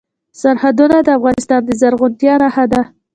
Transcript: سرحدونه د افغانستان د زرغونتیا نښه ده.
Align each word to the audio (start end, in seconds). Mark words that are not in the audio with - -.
سرحدونه 0.41 0.97
د 1.01 1.09
افغانستان 1.17 1.61
د 1.65 1.69
زرغونتیا 1.81 2.33
نښه 2.41 2.65
ده. 2.71 2.81